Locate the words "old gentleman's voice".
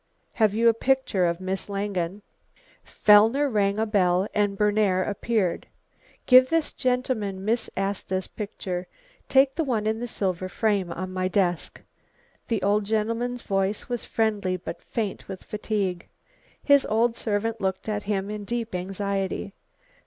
12.63-13.89